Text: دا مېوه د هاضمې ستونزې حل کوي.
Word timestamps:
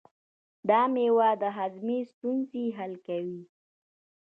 دا 0.69 0.81
مېوه 0.93 1.29
د 1.41 1.43
هاضمې 1.57 1.99
ستونزې 2.11 2.65
حل 2.77 2.93
کوي. 3.07 3.41